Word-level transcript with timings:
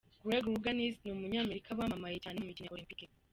Greg 0.23 0.43
Louganis: 0.53 0.95
Ni 1.03 1.09
umunyamerika 1.15 1.77
wamamaye 1.79 2.17
cyane 2.23 2.37
mu 2.39 2.47
mikino 2.49 2.67
ya 2.67 2.75
Olympic. 2.75 2.99